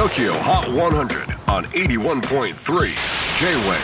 [0.00, 2.54] TOKIO HOT 100 on 81.3
[3.38, 3.76] J-WAVE.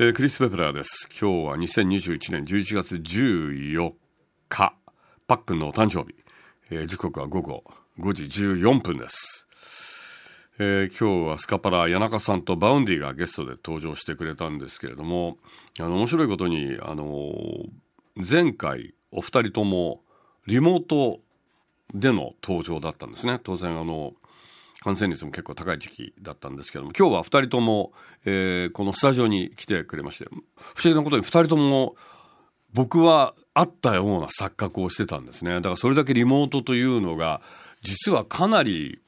[0.00, 1.08] えークリス・ペプラーです。
[1.08, 3.92] 今日は2021年11月14
[4.48, 4.74] 日
[5.28, 6.16] パックンのお誕生日、
[6.72, 7.62] えー時刻は午後
[8.00, 9.46] 5時14分です、
[10.58, 15.38] えー今日はスカパラ谷中さんと Vaundy がゲストで登場してくれたんですけれども
[15.78, 17.32] あの面白いことにあの
[18.16, 20.00] 前回お二人とも
[20.48, 21.20] リモート
[21.94, 23.38] での登場だったんですね。
[23.44, 24.14] 当然あの
[24.80, 27.92] 感染率も結構高い時期だったんですけども今日は2人とも、
[28.24, 31.96] えーこのスタジオに来てくれまして不思議なことに2人とも
[32.72, 37.40] 僕は会ったような錯覚をしてたんですねだからそれだけリモートというのが
[37.82, 39.00] 実はかなり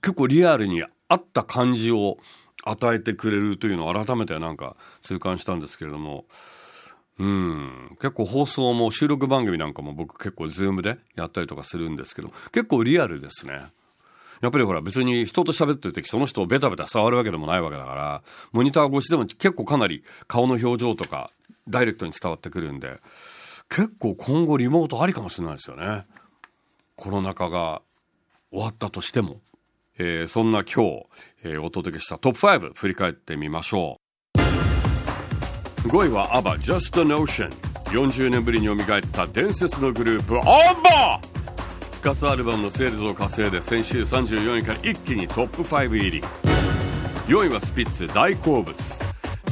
[0.00, 2.18] 結構リアルに合った感じを
[2.64, 6.24] 与えてくれるというのを改めてなんか痛感したんですけれども
[7.18, 13.66] うん結構放送も収録番組なんかも僕結構ズームでやったりとかするんですけど結構リアルですね。
[14.44, 21.30] やっぱりほら別に人と喋ってる時その人をベタベタ触るわけでもないわけだからモニター越しでも結構かなり顔の表情とか
[21.68, 23.00] ダイレクトに伝わってくるんで
[23.70, 26.04] 結構今後リモートありかもしれないですよね。
[26.96, 27.82] コロナ禍が
[28.50, 29.40] 終わったとしても、
[29.98, 31.06] えーそんな今日、
[31.42, 33.98] えーお届けしたトップ5振り返ってみましょ
[35.86, 35.88] う。
[35.88, 37.50] 5位は ABBA Just a Notion
[37.86, 41.33] 40年ぶりに蘇った伝説のグループ ABBA
[42.04, 46.22] 復活アルバムのセールスを稼いで先週34位から一気にトップ5入り。
[47.28, 48.76] 4位はスピッツ大好物。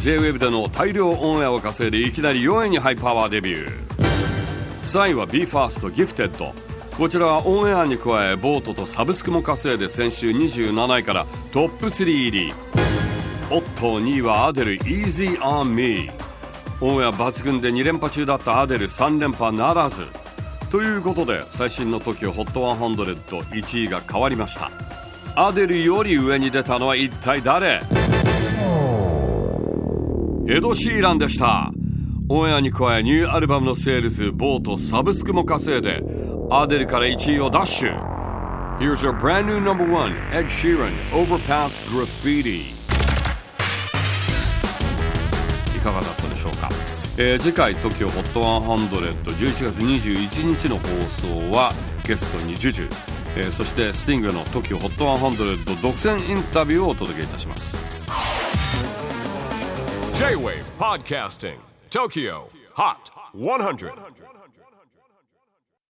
[0.00, 3.70] J-WAVE での大量オンエアを稼いでいきなり4位にハイパワーデビュー。
[4.82, 6.52] 3位は BE:FIRST Gifted。
[6.98, 12.54] こちらはオンエアに加え vote とサブスクも稼いで先週27位からトップ3入り。
[13.50, 16.10] おっと2位はアデル Easy on Me
[16.82, 20.06] オンエア抜群で2連覇中だったアデル3連覇ならず。
[20.72, 24.70] ということで最新の TOKIOHOT1001 位が変わりました。
[25.36, 27.82] アデルより上に出たのは一体誰？
[30.48, 31.70] エド・シーランでした。
[32.30, 36.02] オンエアに加えニューアルバムのセールスボートサブスクも稼いで
[36.50, 38.12] アデルから1位をダッシュ。
[38.78, 42.74] Here's our brand new number one Ed Sheeran Overpass Graffiti い
[45.84, 46.70] かがだったでしょうか、
[47.18, 50.86] えー次回 TOKIOHOT10011 月21日の放
[51.36, 51.70] 送は
[52.04, 52.88] ゲストに JUJU、
[53.36, 57.76] えーそしてスティングの TOKIOHOT100 独占インタビューをお届けいたします
[60.16, 61.56] J-WAVE PODCASTING
[61.90, 62.96] TOKYO HOT
[63.34, 63.92] 100